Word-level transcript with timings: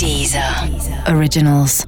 Deezer 0.00 0.42
Originals. 1.14 1.84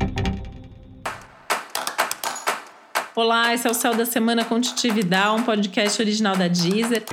Olá, 3.17 3.54
esse 3.54 3.67
é 3.67 3.71
o 3.71 3.73
Céu 3.73 3.95
da 3.95 4.04
Semana 4.04 4.45
com 4.45 4.61
Titi 4.61 4.91
Vidal, 4.91 5.37
um 5.37 5.42
podcast 5.42 6.03
original 6.03 6.37
da 6.37 6.46
Deezer. 6.46 7.04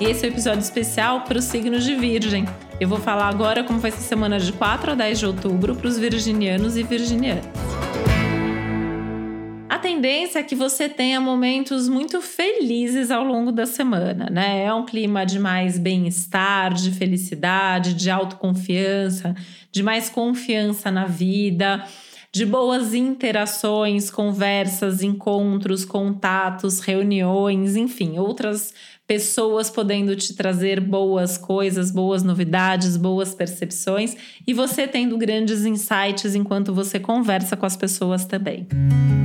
E 0.00 0.04
esse 0.06 0.24
é 0.24 0.28
o 0.28 0.30
um 0.30 0.32
episódio 0.32 0.60
especial 0.60 1.20
para 1.20 1.38
os 1.38 1.44
signos 1.44 1.84
de 1.84 1.94
Virgem. 1.94 2.46
Eu 2.80 2.88
vou 2.88 2.98
falar 2.98 3.28
agora 3.28 3.62
como 3.62 3.78
vai 3.78 3.90
ser 3.90 4.00
semana 4.00 4.40
de 4.40 4.50
4 4.50 4.92
a 4.92 4.94
10 4.94 5.18
de 5.18 5.26
outubro 5.26 5.76
para 5.76 5.86
os 5.86 5.98
virginianos 5.98 6.78
e 6.78 6.82
virginianas 6.82 7.63
tendência 10.04 10.40
é 10.40 10.42
que 10.42 10.54
você 10.54 10.86
tenha 10.86 11.18
momentos 11.18 11.88
muito 11.88 12.20
felizes 12.20 13.10
ao 13.10 13.24
longo 13.24 13.50
da 13.50 13.64
semana, 13.64 14.28
né? 14.30 14.62
É 14.64 14.74
um 14.74 14.84
clima 14.84 15.24
de 15.24 15.38
mais 15.38 15.78
bem-estar, 15.78 16.74
de 16.74 16.90
felicidade, 16.90 17.94
de 17.94 18.10
autoconfiança, 18.10 19.34
de 19.72 19.82
mais 19.82 20.10
confiança 20.10 20.90
na 20.90 21.06
vida, 21.06 21.82
de 22.30 22.44
boas 22.44 22.92
interações, 22.92 24.10
conversas, 24.10 25.02
encontros, 25.02 25.86
contatos, 25.86 26.80
reuniões, 26.80 27.74
enfim, 27.74 28.18
outras 28.18 28.74
pessoas 29.06 29.70
podendo 29.70 30.14
te 30.14 30.34
trazer 30.34 30.80
boas 30.80 31.38
coisas, 31.38 31.90
boas 31.90 32.22
novidades, 32.22 32.98
boas 32.98 33.34
percepções 33.34 34.14
e 34.46 34.52
você 34.52 34.86
tendo 34.86 35.16
grandes 35.16 35.64
insights 35.64 36.34
enquanto 36.34 36.74
você 36.74 37.00
conversa 37.00 37.56
com 37.56 37.64
as 37.64 37.74
pessoas 37.76 38.26
também. 38.26 38.68
Música 38.70 39.23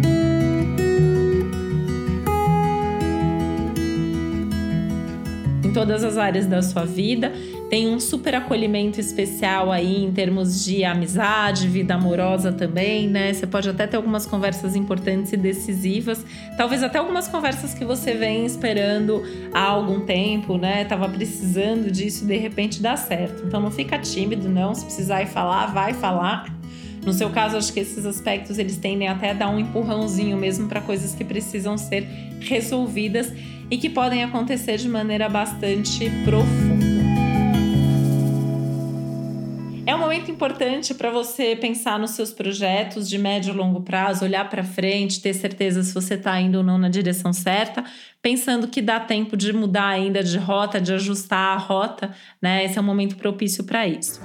todas 5.79 6.03
as 6.03 6.17
áreas 6.17 6.45
da 6.45 6.61
sua 6.61 6.85
vida. 6.85 7.31
Tem 7.69 7.88
um 7.88 7.99
super 8.01 8.35
acolhimento 8.35 8.99
especial 8.99 9.71
aí 9.71 10.03
em 10.03 10.11
termos 10.11 10.65
de 10.65 10.83
amizade, 10.83 11.67
vida 11.67 11.94
amorosa 11.94 12.52
também, 12.52 13.08
né? 13.08 13.31
Você 13.31 13.47
pode 13.47 13.69
até 13.69 13.88
ter 13.88 13.95
algumas 13.95 14.25
conversas 14.25 14.75
importantes 14.75 15.31
e 15.31 15.38
decisivas, 15.38 16.25
talvez 16.57 16.83
até 16.83 16.97
algumas 16.97 17.30
conversas 17.30 17.73
que 17.73 17.85
você 17.85 18.13
vem 18.13 18.45
esperando 18.45 19.23
há 19.53 19.63
algum 19.63 20.02
tempo, 20.02 20.57
né? 20.57 20.83
Tava 20.83 21.07
precisando 21.07 21.89
disso 21.89 22.25
de 22.25 22.35
repente 22.35 22.81
dá 22.81 22.97
certo. 22.97 23.44
Então 23.45 23.61
não 23.61 23.72
fica 23.72 23.97
tímido, 23.97 24.50
não. 24.50 24.75
Se 24.75 24.83
precisar 24.83 25.22
ir 25.22 25.27
falar, 25.27 25.67
vai 25.67 25.94
falar. 25.94 26.58
No 27.05 27.14
seu 27.14 27.30
caso, 27.30 27.58
acho 27.58 27.72
que 27.73 27.80
esses 27.80 28.05
aspectos 28.05 28.58
eles 28.58 28.78
tendem 28.78 29.08
até 29.08 29.31
a 29.31 29.33
dar 29.33 29.50
um 29.50 29.59
empurrãozinho 29.59 30.38
mesmo 30.38 30.67
para 30.67 30.81
coisas 30.81 31.16
que 31.16 31.23
precisam 31.23 31.78
ser 31.78 32.03
resolvidas 32.41 33.31
e 33.72 33.78
que 33.78 33.89
podem 33.89 34.23
acontecer 34.23 34.78
de 34.78 34.89
maneira 34.89 35.30
bastante 35.30 36.09
profunda. 36.25 36.89
É 39.89 39.95
um 39.95 39.97
momento 39.97 40.30
importante 40.30 40.94
para 40.94 41.09
você 41.09 41.56
pensar 41.56 41.97
nos 41.97 42.11
seus 42.11 42.31
projetos 42.31 43.09
de 43.09 43.17
médio 43.17 43.52
e 43.52 43.58
longo 43.58 43.81
prazo, 43.81 44.23
olhar 44.23 44.47
para 44.47 44.63
frente, 44.63 45.19
ter 45.19 45.34
certeza 45.34 45.81
se 45.81 45.91
você 45.95 46.13
está 46.13 46.39
indo 46.39 46.59
ou 46.59 46.63
não 46.63 46.78
na 46.78 46.89
direção 46.89 47.34
certa, 47.34 47.84
pensando 48.22 48.67
que 48.67 48.84
dá 48.84 49.00
tempo 49.00 49.36
de 49.36 49.52
mudar 49.52 49.88
ainda 49.88 50.23
de 50.23 50.38
rota, 50.38 50.80
de 50.80 50.94
ajustar 50.94 51.56
a 51.56 51.58
rota, 51.58 52.13
né? 52.39 52.63
Esse 52.66 52.78
é 52.78 52.81
um 52.81 52.86
momento 52.86 53.17
propício 53.17 53.63
para 53.63 53.88
isso. 53.88 54.22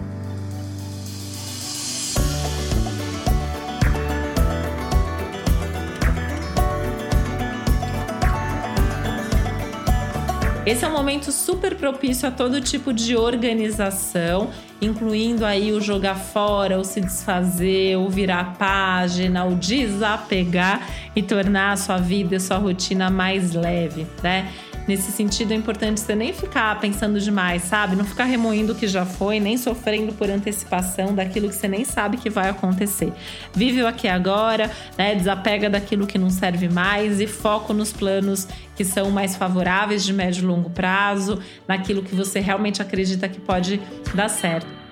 Esse 10.66 10.82
é 10.82 10.88
um 10.88 10.92
momento 10.92 11.30
super 11.30 11.76
propício 11.76 12.26
a 12.26 12.30
todo 12.30 12.58
tipo 12.58 12.90
de 12.90 13.14
organização, 13.14 14.48
incluindo 14.80 15.44
aí 15.44 15.72
o 15.72 15.80
jogar 15.80 16.14
fora, 16.14 16.78
o 16.78 16.84
se 16.84 17.02
desfazer, 17.02 17.98
o 17.98 18.08
virar 18.08 18.54
página, 18.56 19.44
o 19.44 19.54
desapegar 19.56 20.88
e 21.14 21.22
tornar 21.22 21.72
a 21.72 21.76
sua 21.76 21.98
vida 21.98 22.34
e 22.34 22.36
a 22.38 22.40
sua 22.40 22.56
rotina 22.56 23.10
mais 23.10 23.52
leve, 23.52 24.06
né? 24.22 24.50
Nesse 24.86 25.10
sentido, 25.10 25.52
é 25.52 25.54
importante 25.56 26.00
você 26.00 26.14
nem 26.14 26.32
ficar 26.32 26.78
pensando 26.78 27.18
demais, 27.18 27.62
sabe? 27.62 27.96
Não 27.96 28.04
ficar 28.04 28.24
remoendo 28.24 28.72
o 28.72 28.76
que 28.76 28.86
já 28.86 29.06
foi, 29.06 29.40
nem 29.40 29.56
sofrendo 29.56 30.12
por 30.12 30.28
antecipação 30.28 31.14
daquilo 31.14 31.48
que 31.48 31.54
você 31.54 31.66
nem 31.66 31.84
sabe 31.84 32.18
que 32.18 32.28
vai 32.28 32.50
acontecer. 32.50 33.10
Vive 33.54 33.82
o 33.82 33.86
aqui 33.86 34.06
agora, 34.06 34.70
né? 34.98 35.14
Desapega 35.14 35.70
daquilo 35.70 36.06
que 36.06 36.18
não 36.18 36.28
serve 36.28 36.68
mais 36.68 37.18
e 37.18 37.26
foco 37.26 37.72
nos 37.72 37.92
planos 37.92 38.46
que 38.76 38.84
são 38.84 39.10
mais 39.10 39.36
favoráveis 39.36 40.04
de 40.04 40.12
médio 40.12 40.42
e 40.42 40.46
longo 40.46 40.68
prazo, 40.68 41.40
naquilo 41.66 42.02
que 42.02 42.14
você 42.14 42.40
realmente 42.40 42.82
acredita 42.82 43.28
que 43.28 43.40
pode 43.40 43.80
dar 44.14 44.28
certo. 44.28 44.83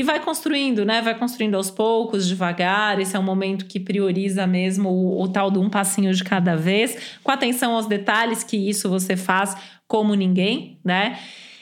E 0.00 0.02
vai 0.02 0.18
construindo, 0.18 0.82
né? 0.82 1.02
Vai 1.02 1.14
construindo 1.14 1.56
aos 1.56 1.70
poucos, 1.70 2.26
devagar. 2.26 2.98
Esse 2.98 3.16
é 3.16 3.18
um 3.18 3.22
momento 3.22 3.66
que 3.66 3.78
prioriza 3.78 4.46
mesmo 4.46 4.88
o, 4.88 5.22
o 5.22 5.28
tal 5.28 5.50
do 5.50 5.60
um 5.60 5.68
passinho 5.68 6.10
de 6.14 6.24
cada 6.24 6.56
vez, 6.56 7.18
com 7.22 7.30
atenção 7.30 7.74
aos 7.74 7.84
detalhes, 7.84 8.42
que 8.42 8.56
isso 8.56 8.88
você 8.88 9.14
faz 9.14 9.54
como 9.86 10.14
ninguém, 10.14 10.80
né? 10.82 11.18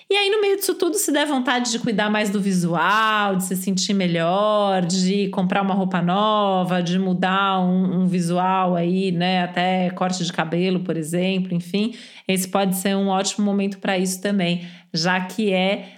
E 0.09 0.15
aí, 0.15 0.31
no 0.31 0.41
meio 0.41 0.57
disso 0.57 0.77
tudo, 0.77 0.95
se 0.95 1.11
der 1.11 1.27
vontade 1.27 1.73
de 1.73 1.81
cuidar 1.81 2.09
mais 2.09 2.31
do 2.31 2.41
visual, 2.41 3.35
de 3.35 3.43
se 3.43 3.57
sentir 3.57 3.93
melhor, 3.93 4.87
de 4.87 5.27
comprar 5.31 5.61
uma 5.61 5.75
roupa 5.75 6.01
nova, 6.01 6.81
de 6.81 6.97
mudar 6.97 7.59
um, 7.59 8.03
um, 8.03 8.07
visual 8.07 8.77
aí, 8.77 9.11
né? 9.11 9.43
Até 9.43 9.91
corte 9.91 10.25
de 10.25 10.33
cabelo, 10.33 10.79
por 10.79 10.97
exemplo, 10.97 11.53
enfim, 11.53 11.93
esse 12.29 12.47
pode 12.47 12.77
ser 12.77 12.95
um 12.95 13.09
ótimo 13.09 13.45
momento 13.45 13.79
para 13.81 13.99
isso 13.99 14.23
também, 14.23 14.65
já 14.95 15.21
que 15.23 15.53
é 15.53 15.98